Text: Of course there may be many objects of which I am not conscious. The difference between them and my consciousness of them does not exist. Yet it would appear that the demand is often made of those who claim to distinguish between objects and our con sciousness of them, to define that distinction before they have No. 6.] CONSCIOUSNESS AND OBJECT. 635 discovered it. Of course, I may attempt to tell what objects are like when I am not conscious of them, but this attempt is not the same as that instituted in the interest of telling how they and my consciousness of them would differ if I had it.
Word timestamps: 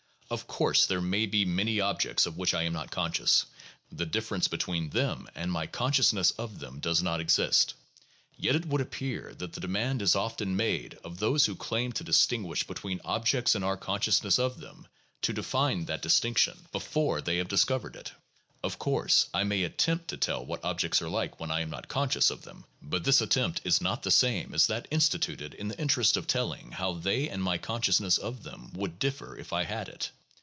Of 0.31 0.47
course 0.47 0.85
there 0.85 1.01
may 1.01 1.25
be 1.25 1.43
many 1.43 1.81
objects 1.81 2.25
of 2.25 2.37
which 2.37 2.53
I 2.53 2.63
am 2.63 2.71
not 2.71 2.89
conscious. 2.89 3.47
The 3.91 4.05
difference 4.05 4.47
between 4.47 4.91
them 4.91 5.27
and 5.35 5.51
my 5.51 5.67
consciousness 5.67 6.31
of 6.39 6.59
them 6.59 6.79
does 6.79 7.03
not 7.03 7.19
exist. 7.19 7.73
Yet 8.37 8.55
it 8.55 8.65
would 8.65 8.79
appear 8.79 9.35
that 9.39 9.51
the 9.51 9.59
demand 9.59 10.01
is 10.01 10.15
often 10.15 10.55
made 10.55 10.93
of 11.03 11.17
those 11.17 11.45
who 11.47 11.55
claim 11.57 11.91
to 11.91 12.05
distinguish 12.05 12.65
between 12.65 13.01
objects 13.03 13.55
and 13.55 13.65
our 13.65 13.75
con 13.75 13.99
sciousness 13.99 14.39
of 14.39 14.61
them, 14.61 14.87
to 15.23 15.33
define 15.33 15.83
that 15.87 16.01
distinction 16.01 16.57
before 16.71 17.19
they 17.19 17.35
have 17.35 17.51
No. 17.51 17.57
6.] 17.57 17.65
CONSCIOUSNESS 17.65 17.83
AND 17.83 18.15
OBJECT. 18.15 18.15
635 18.63 18.63
discovered 18.63 18.63
it. 18.63 18.63
Of 18.63 18.79
course, 18.79 19.27
I 19.33 19.43
may 19.43 19.63
attempt 19.63 20.07
to 20.07 20.15
tell 20.15 20.45
what 20.45 20.63
objects 20.63 21.01
are 21.01 21.09
like 21.09 21.41
when 21.41 21.51
I 21.51 21.59
am 21.59 21.69
not 21.69 21.89
conscious 21.89 22.29
of 22.31 22.43
them, 22.43 22.63
but 22.81 23.03
this 23.03 23.19
attempt 23.19 23.59
is 23.65 23.81
not 23.81 24.03
the 24.03 24.11
same 24.11 24.53
as 24.53 24.67
that 24.67 24.87
instituted 24.89 25.53
in 25.55 25.67
the 25.67 25.77
interest 25.77 26.15
of 26.15 26.25
telling 26.25 26.71
how 26.71 26.93
they 26.93 27.27
and 27.27 27.43
my 27.43 27.57
consciousness 27.57 28.17
of 28.17 28.43
them 28.43 28.71
would 28.75 28.97
differ 28.97 29.35
if 29.37 29.51
I 29.51 29.65
had 29.65 29.89
it. 29.89 30.09